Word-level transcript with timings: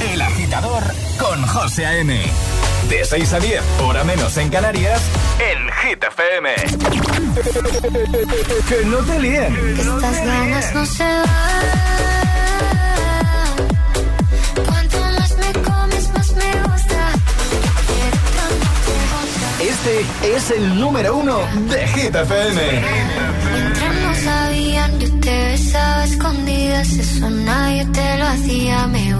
El 0.00 0.22
agitador 0.22 0.82
con 1.18 1.46
José 1.46 1.84
A.M. 1.86 2.20
De 2.88 3.04
6 3.04 3.32
a 3.34 3.38
10, 3.40 3.62
hora 3.82 4.02
menos 4.04 4.36
en 4.38 4.48
Canarias, 4.48 5.00
en 5.38 5.68
Hit 5.70 6.02
FM. 6.02 6.54
que 8.68 8.84
no 8.86 8.96
te 8.98 9.18
líen. 9.20 9.54
Que 9.54 9.80
estas 9.82 10.26
ganas 10.26 10.74
no 10.74 10.86
se 10.86 11.04
van. 11.04 11.28
Cuanto 14.66 14.98
más 14.98 15.36
me 15.36 15.52
comes, 15.62 16.08
más 16.14 16.32
me 16.32 16.62
gusta. 16.62 17.12
Este 19.60 20.36
es 20.36 20.50
el 20.50 20.80
número 20.80 21.16
uno 21.16 21.38
de 21.68 21.86
Hit 21.88 22.14
FM. 22.14 22.82
Mientras 23.52 23.94
no 23.94 24.14
sabían, 24.14 24.98
yo 24.98 25.20
te 25.20 25.44
besaba 25.44 26.04
escondidas. 26.04 26.88
Eso 26.92 27.30
nadie 27.30 27.84
te 27.86 28.16
lo 28.18 28.26
hacía. 28.26 28.86
Me 28.88 29.14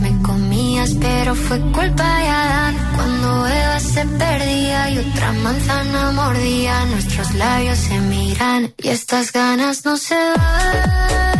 me 0.00 0.22
comías, 0.22 0.94
pero 1.00 1.34
fue 1.34 1.60
culpa 1.72 2.18
de 2.18 2.28
Adán. 2.28 2.76
Cuando 2.94 3.46
Eva 3.46 3.80
se 3.80 4.04
perdía 4.06 4.90
y 4.90 4.98
otra 4.98 5.32
manzana 5.32 6.10
mordía, 6.12 6.84
nuestros 6.86 7.34
labios 7.34 7.78
se 7.78 8.00
miran 8.00 8.72
y 8.78 8.88
estas 8.88 9.32
ganas 9.32 9.84
no 9.84 9.96
se 9.96 10.14
van. 10.14 11.30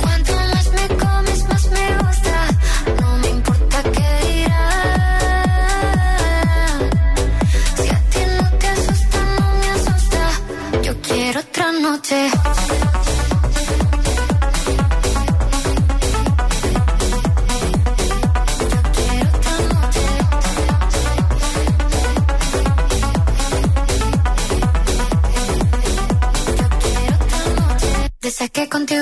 Cuanto 0.00 0.34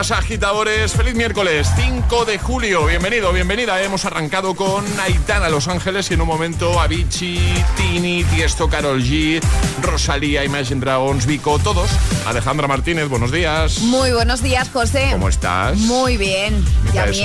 Días, 0.00 0.10
agitadores. 0.12 0.92
Feliz 0.92 1.14
miércoles, 1.14 1.68
5 1.76 2.24
de 2.24 2.38
julio. 2.38 2.86
Bienvenido, 2.86 3.32
bienvenida. 3.32 3.82
Hemos 3.82 4.04
arrancado 4.06 4.54
con 4.54 4.84
Aitana 5.00 5.48
Los 5.50 5.68
Ángeles 5.68 6.10
y 6.10 6.14
en 6.14 6.22
un 6.22 6.26
momento 6.28 6.80
Avicii, 6.80 7.64
Tini, 7.76 8.24
Tiesto, 8.24 8.68
Carol 8.68 9.02
G, 9.02 9.40
Rosalía, 9.82 10.42
Imagine 10.44 10.80
Dragons, 10.80 11.26
Vico, 11.26 11.58
todos. 11.58 11.90
Alejandra 12.26 12.66
Martínez, 12.66 13.08
buenos 13.08 13.30
días. 13.30 13.80
Muy 13.80 14.12
buenos 14.12 14.42
días, 14.42 14.70
José. 14.72 15.08
¿Cómo 15.12 15.28
estás? 15.28 15.76
Muy 15.78 16.16
bien. 16.16 16.64
Ya 16.94 17.04
miércoles, 17.06 17.18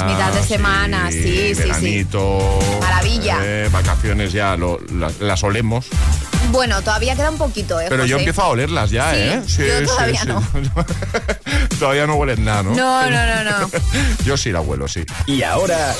semana, 0.00 0.04
mitad 0.04 0.32
de 0.32 0.42
semana, 0.44 1.10
sí, 1.10 1.54
sí, 1.56 1.70
sí. 1.80 2.06
Maravilla. 2.80 3.38
eh, 3.42 3.68
vacaciones 3.72 4.32
ya 4.32 4.56
lo- 4.56 4.78
la- 4.94 5.10
las 5.20 5.42
olemos. 5.42 5.86
Bueno, 6.50 6.82
todavía 6.82 7.14
queda 7.16 7.30
un 7.30 7.38
poquito, 7.38 7.80
¿eh? 7.80 7.86
Pero 7.88 8.04
yo 8.04 8.18
empiezo 8.18 8.42
a 8.42 8.48
olerlas 8.48 8.90
ya, 8.90 9.12
Sí, 9.46 9.62
¿eh? 9.62 9.84
yo 9.84 9.86
todavía 9.86 10.24
no. 10.24 10.42
todavía 11.82 12.06
no 12.06 12.14
huelen 12.14 12.44
nada, 12.44 12.62
¿no? 12.62 12.74
No, 12.76 13.10
no, 13.10 13.26
no, 13.26 13.60
no. 13.60 13.70
yo 14.24 14.36
sí 14.36 14.52
la 14.52 14.60
huelo, 14.60 14.86
sí. 14.86 15.04
Y 15.26 15.42
ahora. 15.42 15.92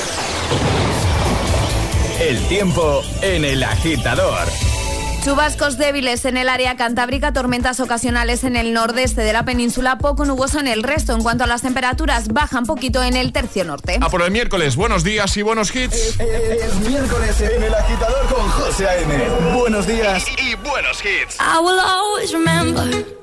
El 2.20 2.40
tiempo 2.46 3.02
en 3.20 3.44
el 3.44 3.64
agitador. 3.64 4.46
Chubascos 5.24 5.78
débiles 5.78 6.24
en 6.24 6.36
el 6.36 6.48
área 6.48 6.76
cantábrica, 6.76 7.32
tormentas 7.32 7.80
ocasionales 7.80 8.44
en 8.44 8.54
el 8.54 8.72
nordeste 8.72 9.22
de 9.22 9.32
la 9.32 9.44
península, 9.44 9.98
poco 9.98 10.24
nuboso 10.24 10.60
en 10.60 10.68
el 10.68 10.84
resto. 10.84 11.14
En 11.14 11.22
cuanto 11.24 11.42
a 11.42 11.46
las 11.48 11.62
temperaturas, 11.62 12.28
bajan 12.28 12.64
poquito 12.64 13.02
en 13.02 13.16
el 13.16 13.32
tercio 13.32 13.64
norte. 13.64 13.98
A 14.00 14.08
por 14.08 14.22
el 14.22 14.30
miércoles, 14.30 14.76
buenos 14.76 15.02
días 15.02 15.36
y 15.36 15.42
buenos 15.42 15.74
hits. 15.74 16.20
Es 16.20 16.74
miércoles 16.88 17.40
en 17.40 17.60
el 17.60 17.74
agitador 17.74 18.26
con 18.32 18.48
José 18.50 18.86
A.M. 18.86 19.18
Buenos 19.58 19.88
días. 19.88 20.24
Y 20.38 20.54
buenos 20.54 21.04
hits. 21.04 21.38
I 21.40 21.58
will 21.60 21.80
always 21.80 22.32
remember 22.32 23.21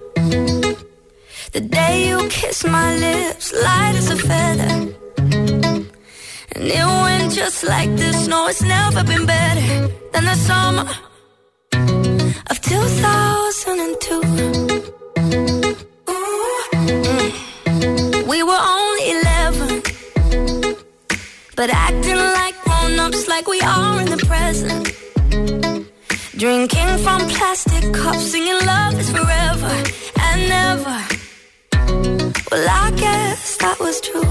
the 1.51 1.61
day 1.61 2.09
you 2.09 2.27
kissed 2.29 2.67
my 2.67 2.95
lips, 2.95 3.51
light 3.53 3.95
as 3.95 4.09
a 4.11 4.17
feather. 4.17 4.93
And 6.51 6.63
it 6.77 6.85
went 6.85 7.33
just 7.33 7.63
like 7.63 7.89
this. 7.95 8.27
No, 8.27 8.47
it's 8.47 8.61
never 8.61 9.03
been 9.03 9.25
better 9.25 9.87
than 10.13 10.25
the 10.25 10.35
summer 10.35 10.85
of 12.49 12.61
2002. 12.61 14.21
Mm. 16.05 18.27
We 18.27 18.43
were 18.43 18.61
only 18.77 19.11
11, 19.19 19.81
but 21.55 21.69
acting 21.71 22.17
like 22.17 22.55
grown 22.63 22.99
ups, 22.99 23.27
like 23.27 23.47
we 23.47 23.59
are 23.61 24.01
in 24.01 24.09
the 24.09 24.17
present. 24.27 24.93
Drinking 26.37 26.97
from 26.99 27.27
plastic 27.27 27.91
cups, 27.93 28.31
singing 28.31 28.59
love 28.65 28.99
is 28.99 29.09
forever 29.11 29.83
and 30.19 30.47
never. 30.47 31.18
Well, 32.51 32.67
I 32.67 32.89
guess 32.97 33.57
that 33.57 33.79
was 33.79 34.01
true. 34.01 34.23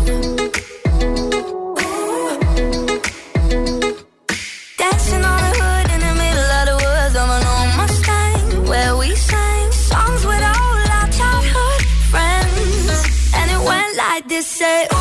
Dancing 4.77 5.25
on 5.25 5.41
the 5.45 5.53
hood 5.61 5.89
in 5.95 6.01
the 6.01 6.15
middle 6.23 6.51
of 6.59 6.65
the 6.67 6.77
woods 6.85 7.15
of 7.15 7.29
an 7.37 7.45
old 7.55 7.71
Mustang, 7.79 8.67
where 8.67 8.97
we 8.97 9.15
sang 9.15 9.71
songs 9.71 10.27
with 10.27 10.43
all 10.43 10.79
our 10.99 11.09
childhood 11.19 11.83
friends, 12.11 13.33
and 13.37 13.51
it 13.53 13.61
went 13.65 13.97
like 13.97 14.29
this: 14.29 14.49
Say. 14.49 14.98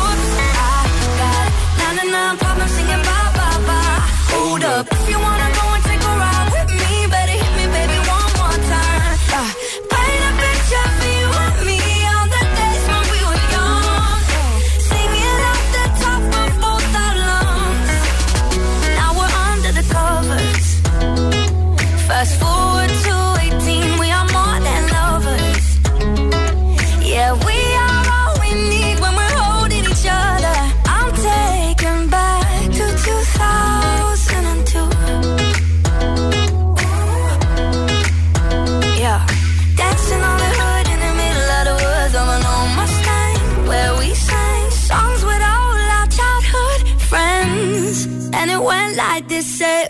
it 49.38 49.44
said 49.44 49.87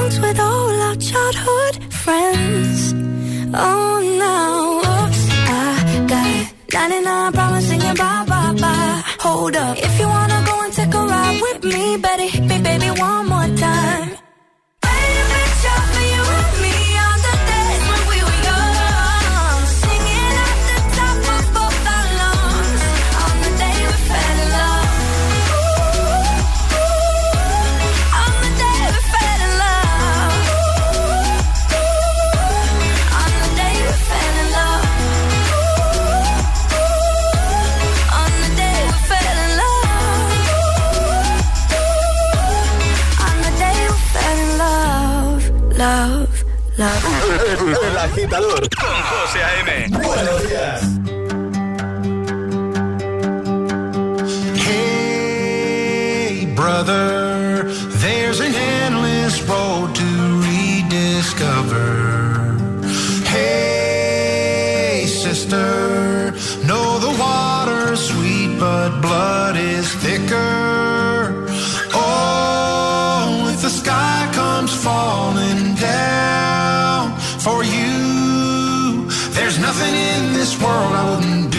songs 0.00 0.20
with 0.20 0.38
all 0.40 0.70
our 0.88 0.96
childhood 0.96 1.74
friends. 1.92 2.92
Oh 3.54 3.92
no, 4.22 4.38
oops, 4.92 5.22
I 5.48 6.06
got 6.12 6.52
99 6.72 7.32
problems 7.32 7.66
singing 7.66 7.96
bye 7.96 8.24
bye 8.32 8.54
bye. 8.64 9.02
Hold 9.26 9.56
up, 9.56 9.76
if 9.78 9.92
you 10.00 10.06
wanna 10.06 10.40
go 10.46 10.54
and 10.64 10.72
take 10.72 10.94
a 10.94 11.02
ride 11.12 11.38
with 11.44 11.64
me, 11.64 11.96
better 11.96 12.26
hit 12.34 12.44
me, 12.50 12.56
baby, 12.68 12.90
one 13.00 13.26
agitador 48.02 48.68
con 48.80 49.02
José 49.10 49.42
A.M. 49.42 49.88
Buenos 49.90 50.48
días. 50.48 50.80
Hey, 54.56 56.46
brother, 56.56 57.64
there's 58.00 58.40
an 58.40 58.54
endless 58.54 59.42
road 59.42 59.94
to 59.94 60.40
rediscover. 60.48 61.88
Hey, 63.26 65.04
sister, 65.06 66.32
know 66.64 66.98
the 66.98 67.14
water's 67.20 68.00
sweet, 68.00 68.58
but 68.58 69.00
blood 69.02 69.56
is 69.56 69.92
thicker. 69.96 71.46
Oh, 71.92 73.50
if 73.52 73.60
the 73.60 73.68
sky 73.68 74.26
comes 74.32 74.72
falling 74.74 75.74
down 75.74 76.40
for 77.40 77.64
you 77.64 77.79
this 80.50 80.60
world 80.62 80.92
I 80.94 81.10
wouldn't 81.10 81.49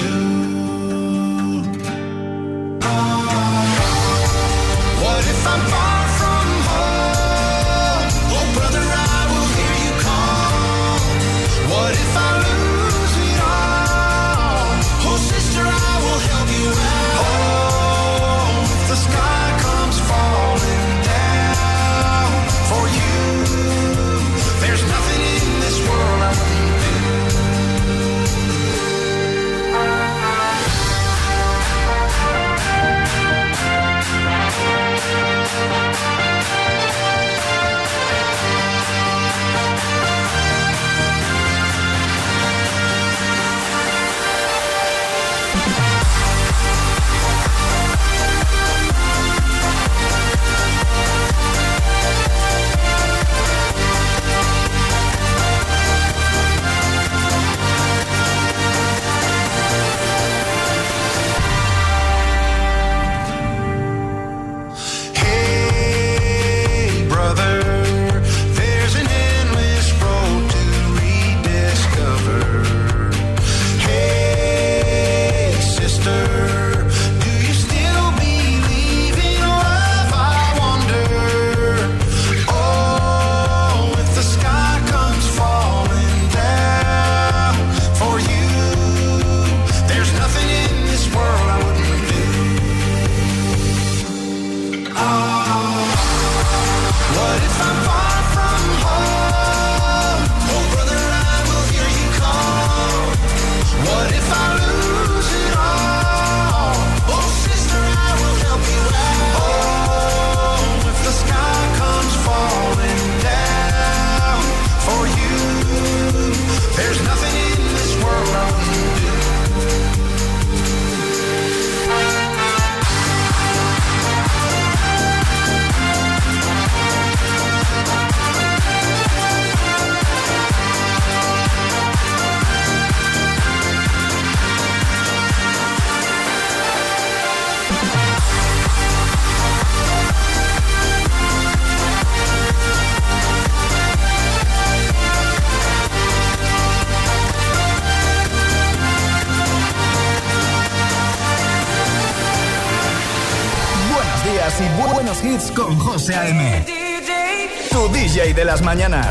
mañanas. 158.61 159.10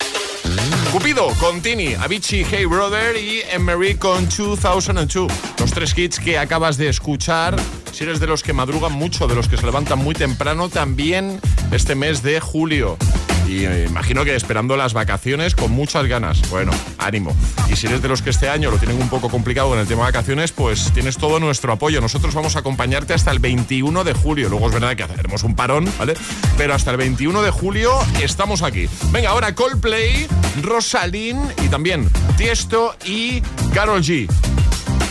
Cupido 1.01 1.29
con 1.39 1.61
Tini, 1.61 1.95
Avicii, 1.95 2.45
Hey 2.47 2.65
Brother 2.65 3.15
y 3.15 3.41
Emery 3.49 3.95
con 3.95 4.29
2002. 4.29 5.31
Los 5.59 5.71
tres 5.71 5.97
hits 5.97 6.19
que 6.19 6.37
acabas 6.37 6.77
de 6.77 6.89
escuchar. 6.89 7.55
Si 7.91 8.03
eres 8.03 8.19
de 8.19 8.27
los 8.27 8.43
que 8.43 8.53
madrugan 8.53 8.91
mucho, 8.91 9.25
de 9.25 9.33
los 9.33 9.47
que 9.47 9.57
se 9.57 9.65
levantan 9.65 9.97
muy 9.97 10.13
temprano, 10.13 10.69
también 10.69 11.41
este 11.71 11.95
mes 11.95 12.21
de 12.21 12.39
julio. 12.39 12.99
Y 13.47 13.65
eh, 13.65 13.85
imagino 13.89 14.23
que 14.23 14.35
esperando 14.35 14.77
las 14.77 14.93
vacaciones 14.93 15.55
con 15.55 15.71
muchas 15.71 16.05
ganas. 16.07 16.41
Bueno, 16.49 16.71
ánimo. 16.97 17.35
Y 17.71 17.75
si 17.75 17.87
eres 17.87 18.01
de 18.01 18.07
los 18.07 18.21
que 18.21 18.29
este 18.29 18.49
año 18.49 18.71
lo 18.71 18.77
tienen 18.77 19.01
un 19.01 19.09
poco 19.09 19.29
complicado 19.29 19.69
con 19.69 19.79
el 19.79 19.87
tema 19.87 20.05
de 20.05 20.11
vacaciones, 20.11 20.51
pues 20.51 20.91
tienes 20.93 21.17
todo 21.17 21.39
nuestro 21.39 21.73
apoyo. 21.73 22.01
Nosotros 22.01 22.33
vamos 22.33 22.55
a 22.55 22.59
acompañarte 22.59 23.13
hasta 23.13 23.31
el 23.31 23.39
21 23.39 24.03
de 24.03 24.13
julio. 24.13 24.49
Luego 24.49 24.67
es 24.67 24.73
verdad 24.73 24.95
que 24.95 25.03
haremos 25.03 25.43
un 25.43 25.55
parón, 25.55 25.91
¿vale? 25.97 26.13
Pero 26.57 26.73
hasta 26.73 26.91
el 26.91 26.97
21 26.97 27.41
de 27.41 27.51
julio 27.51 27.91
estamos 28.21 28.61
aquí. 28.61 28.87
Venga, 29.11 29.29
ahora 29.29 29.53
Coldplay, 29.55 30.27
Rosalind 30.61 31.53
y 31.63 31.67
también 31.67 32.09
Tiesto 32.37 32.95
y 33.05 33.41
Carol 33.73 34.01
G. 34.01 34.27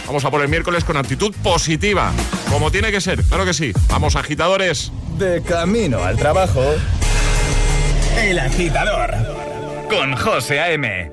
Vamos 0.06 0.24
a 0.24 0.30
por 0.30 0.42
el 0.42 0.48
miércoles 0.48 0.82
con 0.82 0.96
actitud 0.96 1.32
positiva, 1.40 2.12
como 2.50 2.72
tiene 2.72 2.90
que 2.90 3.00
ser, 3.00 3.22
claro 3.22 3.44
que 3.44 3.54
sí. 3.54 3.72
Vamos, 3.88 4.16
agitadores. 4.16 4.90
De 5.18 5.40
camino 5.40 6.02
al 6.02 6.16
trabajo. 6.16 6.60
El 8.16 8.38
agitador. 8.38 9.10
Con 9.88 10.16
José 10.16 10.60
A.M. 10.60 11.10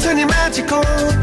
Turn 0.00 1.21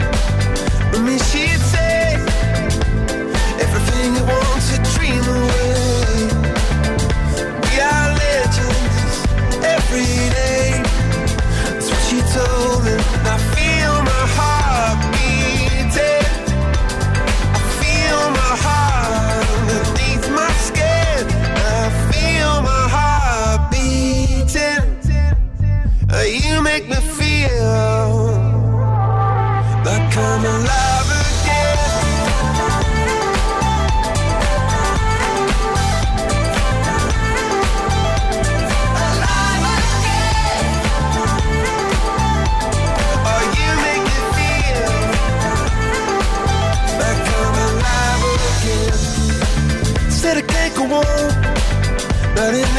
not 52.39 52.55
in 52.55 52.78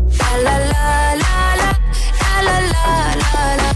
La 0.31 0.39
la 0.43 0.55
la 0.57 1.15
la 1.21 1.35
la. 1.59 1.69
La 2.23 2.47
la 2.47 2.57
la 2.73 2.85
la 3.21 3.43
la. 3.61 3.69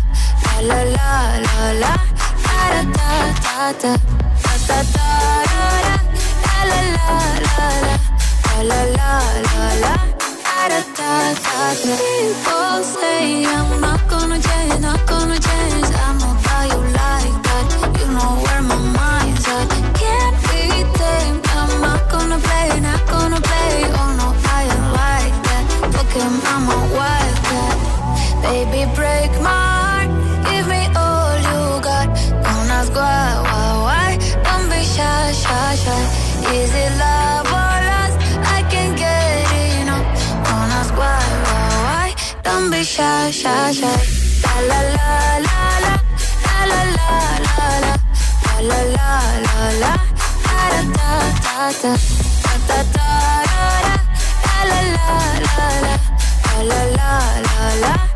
La 0.62 0.80
la 0.96 1.12
la 1.46 1.72
la. 1.82 1.92
People 11.86 12.84
say 12.84 13.46
I'm 13.46 13.82
not 13.82 14.08
gonna 14.10 14.40
change, 14.40 14.80
not 14.82 15.06
gonna 15.08 15.38
change. 15.40 15.86
I 15.94 16.35
Baby, 28.46 28.86
break 28.94 29.32
my 29.42 29.50
heart. 29.50 30.10
Give 30.50 30.68
me 30.68 30.84
all 30.96 31.36
you 31.50 31.82
got. 31.82 32.08
Don't 32.46 32.70
ask 32.78 32.94
why, 32.94 33.42
why, 33.48 33.70
why. 33.86 34.10
Don't 34.46 34.70
be 34.70 34.82
shy, 34.84 35.32
shy, 35.34 35.76
shy. 35.84 36.02
Is 36.54 36.72
it 36.84 36.92
love 37.04 37.48
or 37.62 37.76
lust? 37.90 38.18
I 38.56 38.62
can't 38.72 38.96
get 38.96 39.50
enough. 39.82 40.06
Don't 40.46 40.72
ask 40.80 40.94
why, 41.02 41.26
why, 41.46 41.66
why. 41.86 42.08
Don't 42.44 42.70
be 42.70 42.84
shy, 42.84 43.32
shy, 43.32 43.72
shy. 43.80 44.00
La 44.46 44.56
la 44.70 44.80
la 44.96 45.10
la 45.48 45.60
la. 45.86 45.94
La 46.46 46.58
la 46.72 46.82
la 46.98 47.10
la 47.48 47.68
la. 47.84 47.94
La 48.70 48.80
la 48.96 49.06
la 49.06 49.12
la 49.46 49.58
la. 49.84 49.94
Da 50.46 50.62
da 50.74 50.82
da. 50.98 51.92
Da 52.44 52.54
da 52.70 52.80
da 52.94 53.10
da 53.50 53.64
da. 53.86 53.96
La 54.46 54.58
la 54.70 54.80
la 54.96 55.18
la 55.46 55.68
la. 55.86 55.94
La 56.70 56.82
la 56.98 57.14
la 57.38 57.70
la 57.84 58.15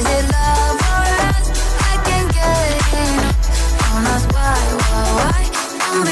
Is 0.00 0.06
it 0.06 0.29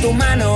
En 0.00 0.02
tu 0.02 0.12
mano. 0.12 0.54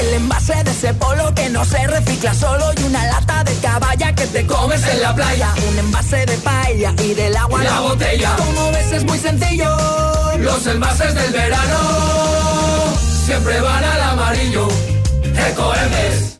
El 0.00 0.14
envase 0.14 0.54
de 0.64 0.70
ese 0.70 0.94
polo 0.94 1.34
que 1.34 1.48
no 1.50 1.64
se 1.64 1.86
recicla 1.86 2.34
solo 2.34 2.64
y 2.80 2.84
una 2.84 3.06
lata 3.06 3.44
de 3.44 3.54
caballa 3.56 4.14
que 4.14 4.26
te 4.26 4.46
comes 4.46 4.82
en 4.86 5.00
la 5.00 5.14
playa. 5.14 5.54
Un 5.68 5.78
envase 5.78 6.26
de 6.26 6.36
paella 6.38 6.94
y 7.02 7.14
del 7.14 7.36
agua 7.36 7.62
La 7.62 7.80
botella. 7.80 8.36
Como 8.36 8.72
ves 8.72 8.92
es 8.92 9.04
muy 9.04 9.18
sencillo. 9.18 9.76
Los 10.38 10.66
envases 10.66 11.14
del 11.14 11.32
verano 11.32 11.78
siempre 13.26 13.60
van 13.60 13.84
al 13.84 14.02
amarillo. 14.02 14.68
Ecoembes. 15.48 16.39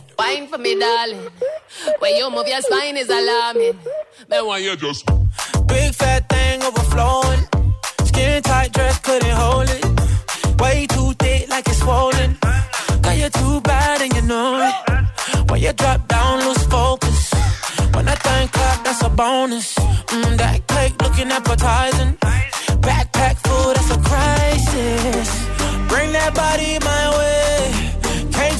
Wine 0.21 0.45
for 0.45 0.59
me, 0.59 0.79
darling. 0.79 1.31
When 1.97 2.15
you 2.15 2.29
move 2.29 2.47
your 2.47 2.61
spine 2.61 2.95
is 2.95 3.09
alarming. 3.09 3.79
Then 4.29 4.45
why 4.45 4.59
you 4.59 4.75
just 4.75 5.03
Big 5.65 5.95
fat 5.95 6.29
thing 6.29 6.61
overflowing. 6.61 7.43
Skin 8.03 8.43
tight 8.43 8.71
dress 8.71 8.99
couldn't 8.99 9.35
hold 9.43 9.67
it. 9.77 9.83
Way 10.61 10.85
too 10.85 11.13
thick 11.13 11.49
like 11.49 11.67
it's 11.67 11.79
swollen. 11.79 12.37
Girl, 13.01 13.15
you're 13.21 13.35
too 13.41 13.61
bad 13.61 14.01
and 14.03 14.13
you 14.13 14.21
know 14.21 14.49
it. 14.69 15.49
When 15.49 15.59
you 15.59 15.73
drop 15.73 16.07
down, 16.07 16.45
lose 16.45 16.65
focus. 16.65 17.33
When 17.95 18.07
I 18.07 18.13
think 18.27 18.51
clap, 18.51 18.83
that's 18.83 19.01
a 19.01 19.09
bonus. 19.09 19.73
Mm, 19.73 20.37
that 20.37 20.67
cake 20.67 21.01
looking 21.01 21.31
appetizing. 21.31 22.13
Backpack 22.87 23.35
full, 23.47 23.73
that's 23.73 23.89
a 23.89 23.99
crisis. 24.09 25.29
Bring 25.89 26.11
that 26.11 26.31
body 26.35 26.77
my 26.91 27.03
way. 27.17 28.00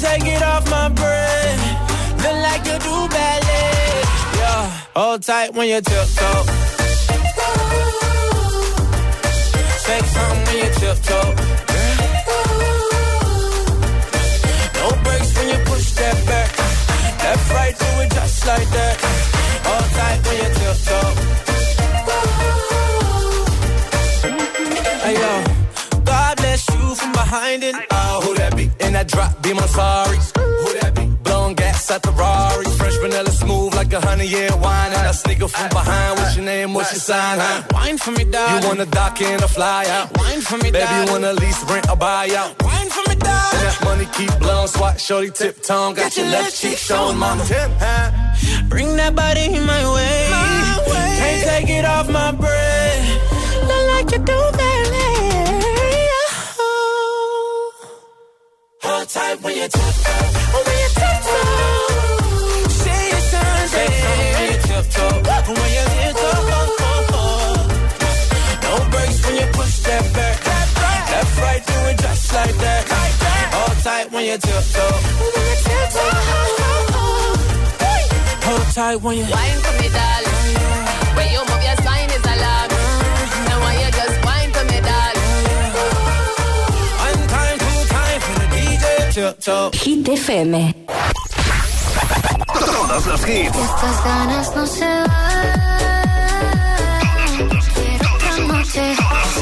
Take 0.02 0.26
it 0.26 0.42
off 0.42 0.68
my 0.68 0.90
brain. 0.90 1.60
Look 2.24 2.38
like 2.48 2.66
you 2.66 2.78
do 2.80 3.08
ballet. 3.08 4.02
Yeah, 4.40 4.66
hold 4.96 5.22
tight 5.22 5.54
when 5.54 5.68
you 5.68 5.80
tiptoe. 5.80 6.44
Say 9.86 10.00
something 10.14 10.44
when 10.48 10.58
you 10.58 10.70
tiptoe. 10.80 11.36
No 14.80 14.88
breaks 15.04 15.32
when 15.38 15.48
you 15.50 15.60
push 15.70 15.92
that 15.92 16.18
back. 16.26 16.50
Left, 17.24 17.54
right, 17.54 17.76
do 17.78 17.86
it 18.02 18.10
just 18.12 18.48
like 18.48 18.70
that. 18.78 18.96
Hold 19.68 19.90
tight 19.98 20.20
when 20.26 20.36
you 20.42 20.50
tiptoe. 20.58 21.12
Hey 25.06 25.16
yo, 25.24 25.34
God 26.04 26.38
bless 26.38 26.68
you 26.70 26.96
from 26.96 27.12
behind 27.12 27.64
it. 27.64 27.76
That? 28.94 29.02
In 29.02 29.08
that 29.08 29.08
drop, 29.08 29.42
be 29.42 29.54
my 29.54 29.66
sorry. 29.68 30.18
Who 30.18 30.80
that 30.80 30.94
be? 30.96 31.06
Blowing 31.24 31.56
gas 31.56 31.90
at 31.92 32.02
the 32.02 32.12
Rari. 32.12 32.66
Fresh 32.78 32.98
vanilla 32.98 33.32
smooth 33.32 33.74
like 33.76 33.94
a 33.94 34.02
honey 34.02 34.28
year 34.28 34.50
wine. 34.58 34.92
And 34.92 35.08
I 35.08 35.12
sneak 35.12 35.42
up 35.42 35.52
from 35.52 35.70
behind. 35.70 36.20
What's 36.20 36.36
your 36.36 36.46
name? 36.46 36.74
What's 36.74 36.92
your 36.92 37.00
sign? 37.00 37.40
Huh? 37.40 37.64
Wine 37.72 37.98
for 37.98 38.12
me, 38.12 38.24
dog. 38.26 38.64
You 38.64 38.68
wanna 38.68 38.86
dock 38.86 39.22
in 39.22 39.42
a 39.44 39.48
fly 39.48 39.86
out? 39.88 40.18
Wine 40.18 40.42
for 40.42 40.58
me, 40.58 40.72
Baby, 40.72 40.94
you 40.94 41.12
wanna 41.12 41.34
lease, 41.34 41.64
rent, 41.70 41.90
or 41.90 41.96
buy 41.96 42.30
out? 42.36 42.52
Wine 42.64 42.90
for 42.90 43.04
me, 43.10 43.16
dog. 43.16 43.54
That 43.64 43.78
money 43.84 44.08
keep 44.14 44.34
blowing, 44.40 44.68
swat 44.68 45.00
shorty 45.00 45.30
tip 45.30 45.64
tongue. 45.64 45.96
Got 45.96 46.18
your 46.18 46.28
left 46.28 46.56
cheek 46.60 46.78
showing, 46.78 47.18
mama. 47.18 47.44
Bring 48.68 48.96
that 48.98 49.16
body 49.16 49.46
in 49.56 49.66
my 49.66 49.84
way. 49.94 50.28
Can't 51.20 51.44
take 51.50 51.70
it 51.70 51.86
off 51.86 52.10
my 52.10 52.32
breath. 52.32 53.06
Look 53.70 53.84
like 53.94 54.12
you 54.12 54.20
do, 54.20 54.40
baby. 54.58 54.81
Tight 59.14 59.42
when 59.42 59.56
you 59.58 59.68
tiptoe. 59.68 59.82
Uh, 60.08 60.64
when 60.66 60.78
you 60.84 60.90
tiptoe. 61.00 62.70
Say 62.70 63.12
signs, 63.32 63.72
say 63.72 63.88
when 64.36 64.48
you 64.48 64.58
tiptoe. 64.68 65.20
When 65.52 65.70
you 65.76 65.86
tiptoe. 65.92 66.40
No 68.64 68.74
breaks 68.90 69.20
when 69.26 69.36
you 69.36 69.48
push 69.52 69.76
that 69.80 70.04
back. 70.16 70.36
Left, 71.12 71.34
right, 71.42 71.62
do 71.68 71.74
it 71.90 71.98
just 72.00 72.34
like 72.34 72.56
that. 72.56 72.90
Like 72.90 73.16
that. 73.20 73.54
Hold 73.54 73.78
tight 73.84 74.08
when 74.14 74.24
you 74.26 74.38
tiptoe. 74.38 74.96
When 75.20 75.44
you 75.50 75.56
tiptoe. 75.68 76.16
Hold 78.48 78.68
tight 78.74 78.98
when 79.02 79.18
you 79.18 79.24
Wine 79.24 79.60
for 79.60 79.74
me, 79.82 79.90
darling. 79.90 80.81
Hit 89.22 90.08
FM. 90.08 90.74
Todos 92.60 93.06
los 93.06 93.22
hits. 93.28 93.56
Estas 93.56 94.04
ganas 94.04 94.56
no 94.56 94.66
se 94.66 94.84
van. 94.84 95.62
Todos 98.30 98.50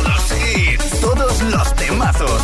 los 0.04 0.32
hits. 0.34 1.00
Todos 1.00 1.42
los 1.44 1.76
temazos. 1.76 2.42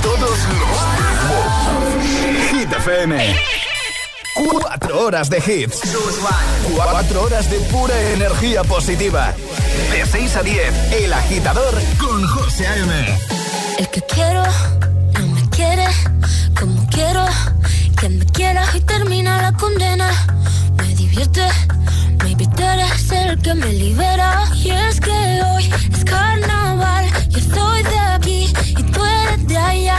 Todos 0.00 0.38
los 0.48 0.88
Hit 2.50 2.72
FM. 2.72 3.36
Cuatro 4.34 5.00
horas 5.04 5.28
de 5.28 5.36
hits. 5.36 5.80
Cuatro 6.74 7.24
horas 7.24 7.50
de 7.50 7.58
pura 7.70 8.00
energía 8.12 8.64
positiva. 8.64 9.34
De 9.90 10.06
6 10.06 10.36
a 10.36 10.42
10, 10.42 10.92
El 10.92 11.12
Agitador 11.12 11.74
con 11.98 12.26
José 12.26 12.66
A.M. 12.66 13.18
El 13.78 13.88
que 13.88 14.00
quiero 14.02 14.42
no 15.18 15.26
me 15.28 15.48
quiere 15.50 15.86
como 16.58 16.86
quiero 16.90 17.24
que 18.00 18.08
me 18.08 18.24
quiera 18.26 18.64
y 18.74 18.80
termina 18.80 19.42
la 19.42 19.52
condena. 19.52 20.10
Me 20.76 20.94
divierte, 20.94 21.46
maybe 22.22 22.46
tú 22.56 22.62
eres 22.62 23.10
el 23.10 23.40
que 23.42 23.54
me 23.54 23.72
libera. 23.72 24.44
Y 24.54 24.70
es 24.70 25.00
que 25.00 25.10
hoy 25.10 25.70
es 25.92 26.04
carnaval, 26.04 27.06
yo 27.28 27.38
estoy 27.38 27.82
de 27.82 27.98
aquí 27.98 28.52
y 28.68 28.82
tú 28.82 29.04
eres 29.04 29.46
de 29.46 29.56
allá. 29.56 29.98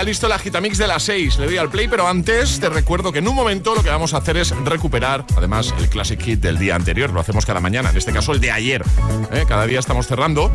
Ya 0.00 0.04
listo 0.04 0.26
el 0.26 0.32
agitamix 0.32 0.78
de 0.78 0.86
las 0.86 1.02
6. 1.02 1.38
Le 1.38 1.46
doy 1.46 1.58
al 1.58 1.68
play, 1.68 1.86
pero 1.86 2.08
antes 2.08 2.58
te 2.58 2.70
recuerdo 2.70 3.12
que 3.12 3.18
en 3.18 3.28
un 3.28 3.34
momento 3.34 3.74
lo 3.74 3.82
que 3.82 3.90
vamos 3.90 4.14
a 4.14 4.18
hacer 4.18 4.38
es 4.38 4.50
recuperar, 4.64 5.26
además, 5.36 5.74
el 5.78 5.90
Classic 5.90 6.18
Hit 6.18 6.40
del 6.40 6.58
día 6.58 6.74
anterior. 6.74 7.10
Lo 7.10 7.20
hacemos 7.20 7.44
cada 7.44 7.60
mañana, 7.60 7.90
en 7.90 7.98
este 7.98 8.10
caso 8.10 8.32
el 8.32 8.40
de 8.40 8.50
ayer. 8.50 8.82
¿eh? 9.30 9.44
Cada 9.46 9.66
día 9.66 9.78
estamos 9.78 10.06
cerrando 10.06 10.50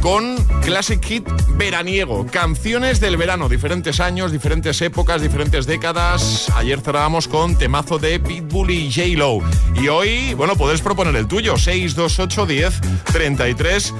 con 0.00 0.36
Classic 0.62 1.00
Hit 1.04 1.28
veraniego. 1.56 2.26
Canciones 2.26 2.98
del 2.98 3.16
verano, 3.16 3.48
diferentes 3.48 4.00
años, 4.00 4.32
diferentes 4.32 4.80
épocas, 4.82 5.22
diferentes 5.22 5.66
décadas. 5.66 6.50
Ayer 6.56 6.80
cerrábamos 6.80 7.28
con 7.28 7.56
temazo 7.56 7.98
de 7.98 8.18
Pitbull 8.18 8.70
y 8.70 8.92
J-Lo. 8.92 9.38
Y 9.80 9.86
hoy, 9.88 10.34
bueno, 10.34 10.56
podés 10.56 10.80
proponer 10.80 11.14
el 11.14 11.28
tuyo. 11.28 11.56
628 11.56 12.46
10 12.46 12.80
33 13.12 13.94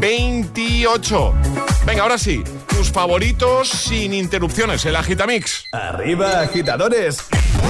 28. 0.00 1.34
Venga, 1.86 2.02
ahora 2.02 2.18
sí, 2.18 2.44
tus 2.76 2.90
favoritos 2.90 3.68
sin 3.68 4.14
interrupciones, 4.14 4.84
el 4.84 4.96
Agitamix. 4.96 5.66
Arriba, 5.72 6.40
agitadores. 6.40 7.18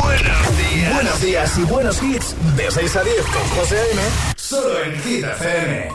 Buenos 0.02 0.58
días. 0.58 0.94
Buenos 0.94 1.20
días 1.20 1.58
y 1.58 1.62
buenos 1.62 2.02
hits. 2.02 2.34
De 2.56 2.70
6 2.70 2.96
a 2.96 3.02
10 3.04 3.16
con 3.26 3.42
José 3.58 3.78
A.M. 3.78 4.02
Solo 4.36 4.82
en 4.82 5.02
Hit 5.02 5.24
FM. 5.24 5.88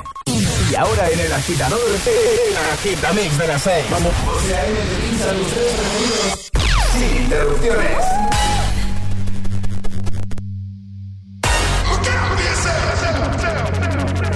Y 0.71 0.75
ahora 0.75 1.09
en 1.09 1.19
el 1.19 1.33
agitador, 1.33 1.79
el 1.79 2.57
Agitamix 2.73 3.37
de 3.37 3.47
las 3.47 3.61
6. 3.63 3.85
Vamos. 3.89 4.13
José 4.25 4.55
A.M. 4.55 4.79
te 4.79 5.07
pincha 5.07 5.33
los 5.33 5.47
tres 5.47 6.49
sin 6.93 7.23
interrupciones. 7.23 8.28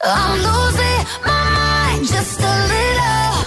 I'm 0.00 0.38
losing 0.38 1.06
my 1.24 1.42
mind 1.58 2.06
just 2.06 2.40
a 2.40 2.54
little. 2.70 3.44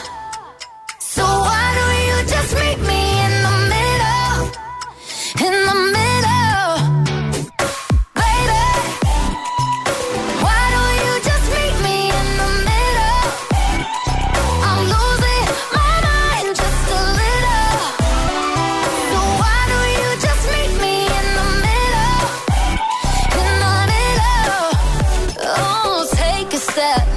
So 1.00 1.24
why 1.24 1.74
don't 1.78 2.00
you 2.08 2.18
just 2.30 2.54
meet 2.56 2.80
me 2.90 3.02
in 3.26 3.34
the 3.48 3.56
middle? 3.72 4.52
In 5.48 5.54
the 5.66 5.74
middle. 5.76 5.91
Step 26.62 27.08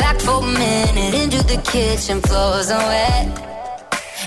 back 0.00 0.18
for 0.20 0.42
a 0.42 0.46
minute 0.46 1.14
into 1.14 1.42
the 1.44 1.60
kitchen. 1.62 2.20
Floors 2.22 2.70
are 2.70 2.86
wet. 2.92 3.26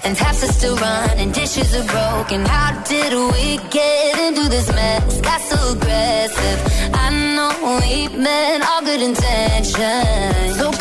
And 0.04 0.16
taps 0.16 0.44
are 0.44 0.54
still 0.54 0.78
running, 0.78 1.32
dishes 1.32 1.76
are 1.76 1.88
broken. 1.96 2.46
How 2.46 2.72
did 2.84 3.12
we 3.34 3.58
get 3.70 4.20
into 4.20 4.48
this 4.48 4.68
mess? 4.70 5.22
Got 5.22 5.42
so 5.42 5.58
aggressive. 5.74 6.60
I 6.94 7.08
know 7.36 7.52
we 7.80 8.08
meant 8.16 8.64
all 8.70 8.82
good 8.82 9.02
intentions. 9.02 10.58
So 10.60 10.72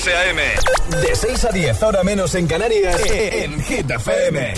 José 0.00 0.16
A.M. 0.16 0.42
De 1.02 1.14
6 1.14 1.44
a 1.44 1.52
10, 1.52 1.82
ahora 1.82 2.02
menos 2.02 2.34
en 2.34 2.46
Canarias, 2.46 2.98
en 3.04 3.62
Hit 3.62 3.90
FM. 3.90 4.54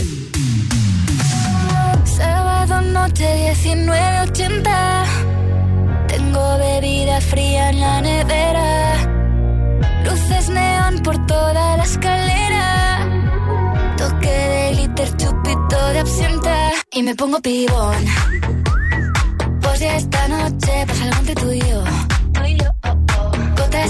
Sábado 2.04 2.80
noche 2.82 3.52
19.80 3.52 5.04
Tengo 6.06 6.58
bebida 6.58 7.20
fría 7.20 7.70
en 7.70 7.80
la 7.80 8.00
nevera. 8.02 8.94
Luces 10.04 10.48
neón 10.48 11.02
por 11.02 11.26
toda 11.26 11.76
la 11.76 11.82
escalera. 11.82 13.08
Toque 13.98 14.30
de 14.30 14.72
glitter, 14.76 15.16
chupito 15.16 15.88
de 15.88 15.98
absenta. 15.98 16.70
Y 16.92 17.02
me 17.02 17.16
pongo 17.16 17.40
pibón. 17.40 18.04
Pues 19.60 19.80
ya 19.80 19.96
esta 19.96 20.28
noche 20.28 20.84
pasa 20.86 21.02
algo 21.02 21.18
entre 21.18 21.34
tú 21.34 21.50
y 21.50 21.58
yo 21.58 22.01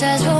Las 0.00 0.22
cosas 0.22 0.39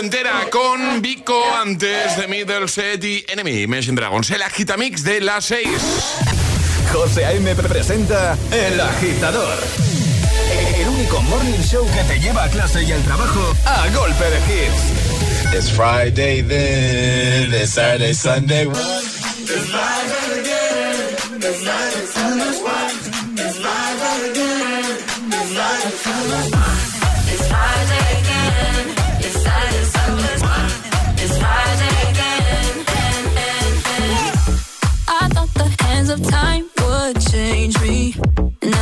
Noche 0.00 0.16
entera 0.16 0.48
con 0.50 1.02
Vico 1.02 1.42
antes 1.54 2.16
de 2.16 2.26
Middleset 2.26 3.02
y 3.04 3.24
Enemy, 3.28 3.62
Imagine 3.62 4.00
Dragons, 4.00 4.30
el 4.30 4.40
agitamix 4.42 5.04
de 5.04 5.20
las 5.20 5.44
6. 5.44 5.68
José 6.92 7.26
A.M. 7.26 7.54
presenta 7.56 8.36
El 8.50 8.80
Agitador. 8.80 9.58
El 10.78 10.88
único 10.88 11.20
morning 11.22 11.60
show 11.62 11.86
que 11.92 12.02
te 12.04 12.18
lleva 12.18 12.44
a 12.44 12.48
clase 12.48 12.82
y 12.82 12.92
al 12.92 13.02
trabajo 13.02 13.54
a 13.66 13.88
golpe 13.90 14.24
de 14.24 14.38
hits. 14.38 15.54
It's 15.54 15.70
Friday 15.70 16.42
then, 16.42 17.52
it's 17.52 17.72
Saturday, 17.72 18.14
Sunday. 18.14 18.68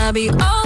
And 0.08 0.16
I'd 0.16 0.20
be 0.22 0.30
over 0.30 0.57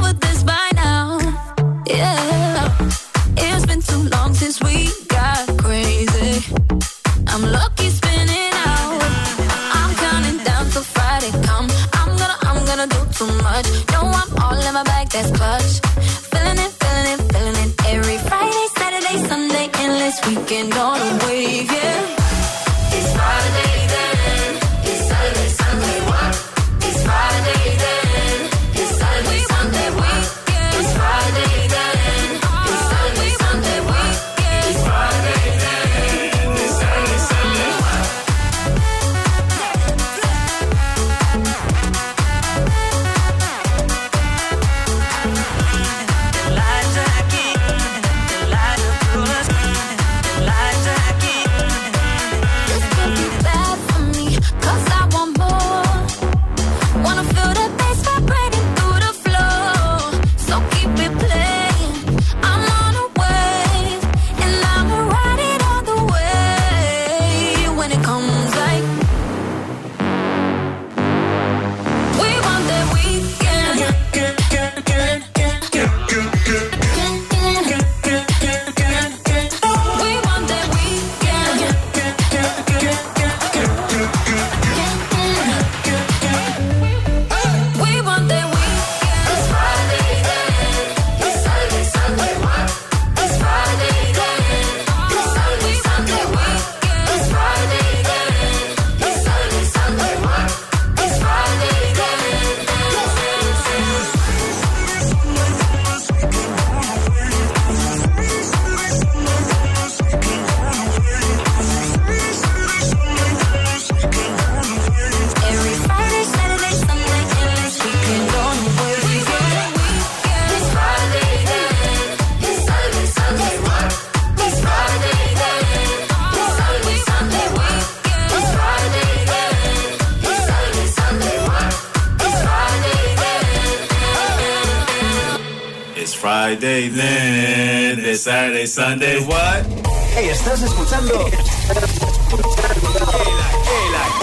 Friday, 136.53 136.88
then 136.88 138.03
the 138.03 138.14
Saturday, 138.14 138.66
Sunday, 138.66 139.24
what? 139.24 139.64
Hey, 140.12 140.28
estás 140.28 140.61
escuchando. 140.61 141.26
el, 141.26 141.32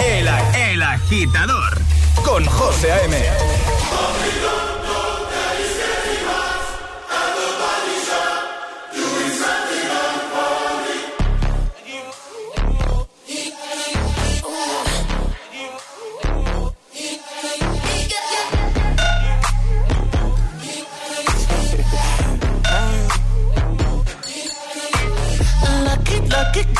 el, 0.06 0.28
el, 0.28 0.28
el 0.54 0.82
agitador 0.82 1.76
con 2.24 2.44
José 2.44 2.92
A.M. 2.92 3.16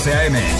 José 0.00 0.12
A.M. 0.14 0.59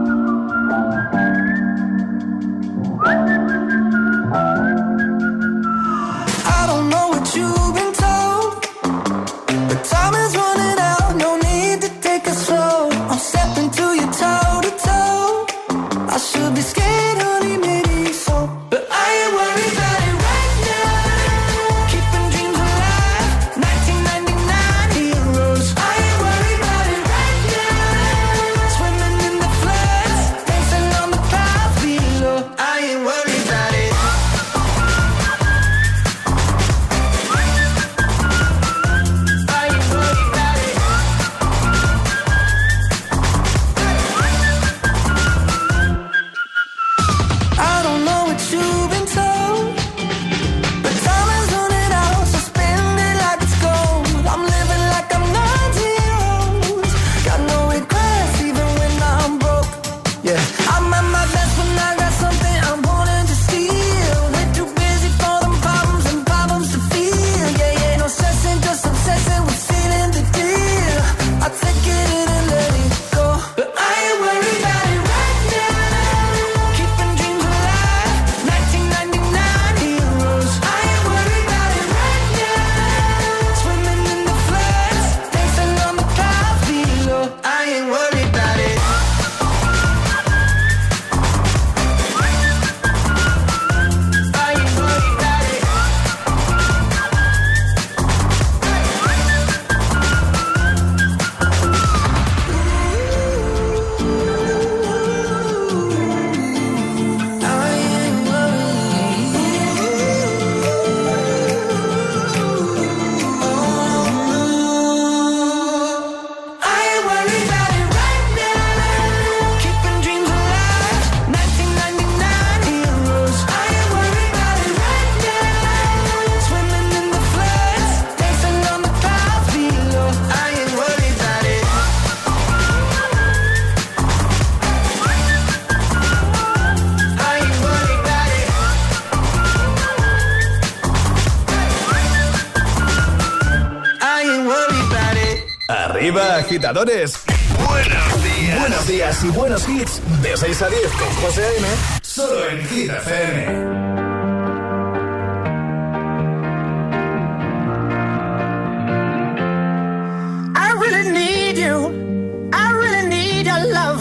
Buenos 148.57 148.87
días. 148.87 149.23
Y 149.25 149.27
buenos 149.29 149.67
hits. 149.67 150.01
De 150.21 150.37
6 150.37 150.61
a 150.61 150.69
10 150.69 150.81
con 150.93 151.09
José 151.21 151.43
A.M. 151.43 151.67
Solo 152.01 152.47
en 152.49 152.67
Hit 152.67 152.89
FM. 152.89 153.81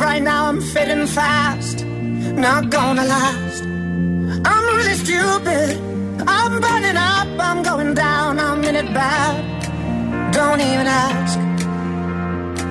Right 0.01 0.23
now 0.23 0.47
I'm 0.47 0.61
fading 0.61 1.07
fast, 1.07 1.85
not 1.85 2.68
gonna 2.71 3.05
last. 3.05 3.62
I'm 4.45 4.77
really 4.77 4.95
stupid. 4.95 5.79
I'm 6.27 6.61
burning 6.61 6.97
up, 6.97 7.29
I'm 7.39 7.62
going 7.62 7.95
down, 7.95 8.39
I'm 8.39 8.62
in 8.64 8.77
it 8.77 8.93
bad. 8.93 10.33
Don't 10.33 10.61
even 10.61 10.87
ask. 10.87 11.50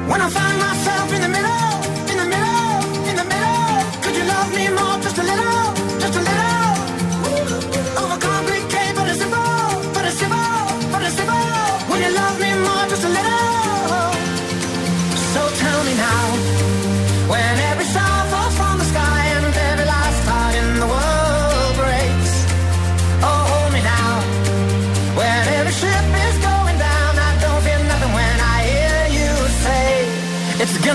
When 0.09 0.21
I 0.21 0.27
find 0.27 0.59
myself 0.59 1.13
in 1.13 1.21
the 1.21 1.29
middle 1.29 1.68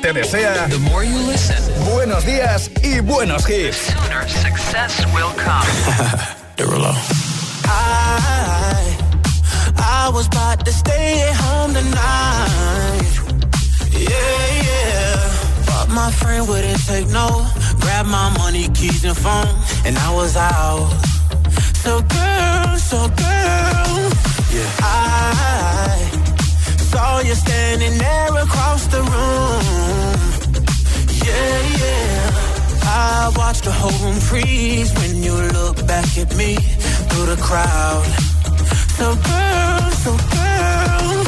Te 0.00 0.12
desea 0.12 0.68
buenos 1.92 2.24
días 2.24 2.70
y 2.82 3.00
buenos 3.00 3.48
hits. 3.48 3.88
I, 7.64 8.96
I 9.76 10.10
was 10.12 10.26
about 10.26 10.64
to 10.64 10.72
stay 10.72 11.22
at 11.22 11.36
home 11.36 11.74
tonight. 11.74 13.02
Yeah, 13.92 14.62
yeah. 14.62 15.30
But 15.66 15.88
my 15.90 16.10
friend 16.10 16.48
wouldn't 16.48 16.84
take 16.86 17.08
no. 17.08 17.46
Grab 17.80 18.06
my 18.06 18.30
money, 18.38 18.68
keys, 18.74 19.04
and 19.04 19.16
phone. 19.16 19.48
And 19.84 19.96
I 19.98 20.10
was 20.14 20.36
out. 20.36 20.90
So, 21.82 22.02
girl, 22.02 22.76
so, 22.76 23.08
girl. 23.08 24.10
Yeah. 24.52 24.70
I 24.80 26.17
saw 26.90 27.20
you 27.20 27.34
standing 27.34 27.98
there 27.98 28.34
across 28.44 28.86
the 28.86 29.02
room. 29.12 29.62
Yeah, 31.26 31.58
yeah. 31.82 32.30
I 32.84 33.32
watched 33.36 33.64
the 33.64 33.72
whole 33.72 33.98
room 34.04 34.20
freeze 34.30 34.92
when 34.98 35.22
you 35.22 35.34
look 35.58 35.86
back 35.86 36.10
at 36.16 36.34
me 36.36 36.54
through 37.08 37.26
the 37.34 37.40
crowd. 37.48 38.06
So 38.98 39.06
girl, 39.30 39.90
so 40.04 40.12
girl. 40.36 41.27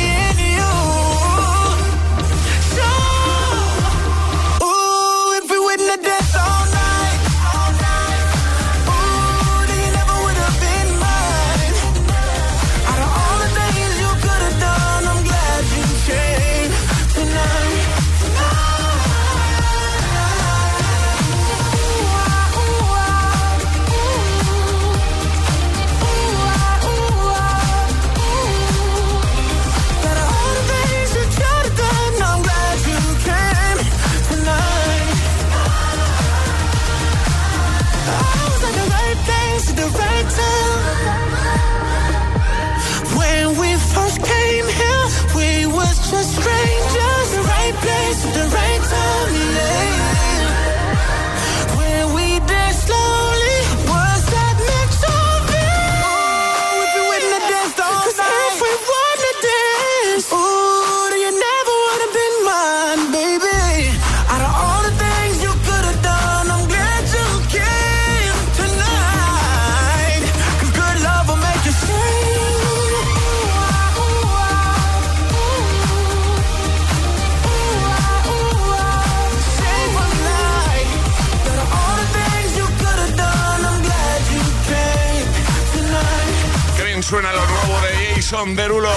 Jason 88.31 88.55
Derulo. 88.55 88.89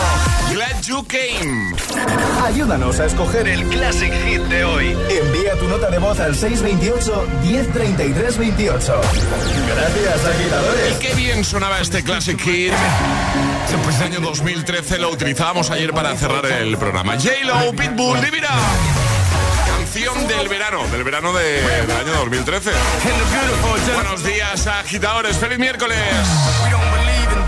Glad 0.52 0.80
you 0.84 1.04
came. 1.08 1.74
Ayúdanos 2.44 3.00
a 3.00 3.06
escoger 3.06 3.48
el 3.48 3.64
Classic 3.68 4.12
Hit 4.24 4.42
de 4.42 4.64
hoy. 4.64 4.96
Envía 5.10 5.54
tu 5.58 5.66
nota 5.66 5.90
de 5.90 5.98
voz 5.98 6.20
al 6.20 6.36
628 6.36 7.26
1033 7.42 8.38
28. 8.38 9.00
Gracias, 9.74 10.24
agitadores. 10.24 10.92
Y 10.92 10.98
qué 11.00 11.14
bien 11.14 11.44
sonaba 11.44 11.80
este 11.80 12.04
Classic 12.04 12.40
Hit. 12.40 12.72
Este 13.88 14.04
año 14.04 14.20
2013 14.20 14.98
lo 14.98 15.10
utilizábamos 15.10 15.68
ayer 15.70 15.92
para 15.92 16.14
cerrar 16.16 16.46
el 16.46 16.76
programa. 16.78 17.14
J-Lo, 17.14 17.72
Pitbull, 17.72 18.20
Divina. 18.20 18.50
Canción 19.66 20.28
del 20.28 20.48
verano, 20.48 20.86
del 20.92 21.02
verano 21.02 21.32
de- 21.32 21.60
del 21.60 21.90
año 21.90 22.12
2013. 22.20 22.70
Buenos 23.94 24.22
días, 24.22 24.64
agitadores. 24.68 25.36
Feliz 25.38 25.58
miércoles. 25.58 25.98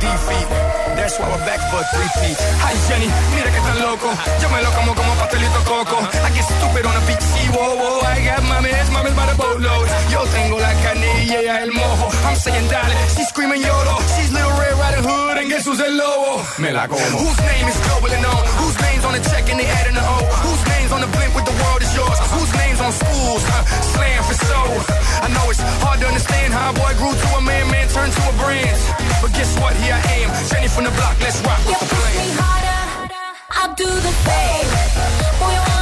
Defeat. 0.00 0.48
That's 0.96 1.18
why 1.18 1.28
we're 1.28 1.44
back 1.48 1.60
for 1.70 1.80
a 1.80 1.86
three-peat. 1.92 2.36
Ay, 2.60 2.76
Jenny, 2.88 3.08
mira 3.34 3.50
que 3.50 3.60
tan 3.60 3.78
loco. 3.80 4.08
Yo 4.40 4.48
me 4.50 4.60
lo 4.62 4.70
como 4.72 4.94
como 4.94 5.12
pastelito 5.14 5.60
coco. 5.64 5.98
I 6.04 6.30
get 6.36 6.44
stupid 6.44 6.84
on 6.84 6.96
a 6.96 7.02
beach, 7.06 7.20
sí, 7.20 7.48
wow, 7.56 7.76
wow. 7.76 8.00
I 8.04 8.20
got 8.24 8.42
mames, 8.44 8.88
mames 8.92 9.14
by 9.16 9.26
the 9.26 9.36
boatload. 9.36 9.88
Yo 10.10 10.20
tengo 10.36 10.58
la 10.60 10.72
canilla 10.84 11.42
y 11.42 11.48
el 11.48 11.72
mojo. 11.72 12.08
I'm 12.28 12.36
saying 12.36 12.68
dale, 12.68 12.94
she's 13.16 13.28
screaming 13.28 13.62
YOLO. 13.62 13.96
She's 14.16 14.32
Little 14.32 14.52
Red 14.60 14.74
Riding 14.76 15.04
Hood 15.04 15.38
and 15.38 15.48
guess 15.48 15.64
who's 15.66 15.80
el 15.80 15.96
lobo? 15.96 16.44
Me 16.58 16.72
la 16.72 16.86
como. 16.86 17.00
Whose 17.16 17.40
name 17.40 17.68
is 17.68 17.78
global 17.86 18.12
and 18.12 18.22
known? 18.22 18.44
Whose 18.60 18.76
name's 18.80 19.04
on 19.04 19.12
the 19.12 19.22
check 19.30 19.48
and 19.48 19.58
they 19.60 19.66
add 19.66 19.86
in 19.88 19.94
the 19.94 20.04
O? 20.04 20.16
Whose 20.44 20.62
name's 20.86 20.92
on 20.92 21.00
the 21.00 21.16
blimp 21.16 21.34
with 21.34 21.44
the 21.44 21.56
world 21.64 21.82
is 21.82 21.94
yours? 21.94 22.18
Whose 22.30 22.52
name's 22.54 22.80
on 22.80 22.92
schools? 22.92 23.42
Huh? 23.42 23.64
Slam 23.94 24.22
for 24.22 24.34
soul. 24.34 24.78
I 25.22 25.28
know 25.34 25.50
it's 25.50 25.60
hard 25.82 26.00
to 26.00 26.06
understand 26.06 26.52
how 26.52 26.70
a 26.70 26.74
boy 26.74 26.92
grew 26.98 27.12
to 27.12 27.28
a 27.36 27.40
man, 27.40 27.70
man 27.70 27.88
turned 27.88 28.12
to 28.12 28.22
a 28.28 28.32
brand. 28.38 28.78
But 29.22 29.32
guess 29.34 29.50
what? 29.58 29.74
Here 29.82 29.94
I 29.94 30.22
am, 30.22 30.30
Jenny 30.48 30.68
from 30.68 30.84
the 30.84 30.94
block. 30.94 31.16
Let's 31.20 31.40
rock 31.42 31.58
with 31.66 31.80
the 31.80 31.88
plan. 31.90 32.38
I'll 33.50 33.74
do 33.74 33.90
the 33.90 34.14
same. 34.26 34.68
Boy, 35.40 35.75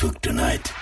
Facebook 0.00 0.20
tonight. 0.20 0.72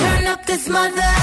Turn 0.00 0.26
up 0.26 0.44
this 0.46 0.68
mother 0.68 1.13